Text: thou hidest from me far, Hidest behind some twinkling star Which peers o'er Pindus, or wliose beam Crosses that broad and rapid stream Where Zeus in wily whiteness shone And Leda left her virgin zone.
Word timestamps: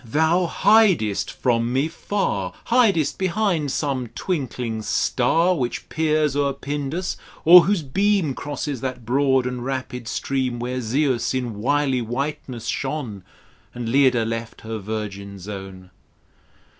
thou 0.03 0.47
hidest 0.47 1.29
from 1.29 1.71
me 1.71 1.87
far, 1.87 2.53
Hidest 2.69 3.19
behind 3.19 3.71
some 3.71 4.07
twinkling 4.15 4.81
star 4.81 5.53
Which 5.55 5.89
peers 5.89 6.35
o'er 6.35 6.53
Pindus, 6.53 7.17
or 7.45 7.65
wliose 7.65 7.93
beam 7.93 8.33
Crosses 8.33 8.81
that 8.81 9.05
broad 9.05 9.45
and 9.45 9.63
rapid 9.63 10.07
stream 10.07 10.57
Where 10.57 10.81
Zeus 10.81 11.35
in 11.35 11.53
wily 11.59 12.01
whiteness 12.01 12.65
shone 12.65 13.23
And 13.75 13.89
Leda 13.89 14.25
left 14.25 14.61
her 14.61 14.79
virgin 14.79 15.37
zone. 15.37 15.91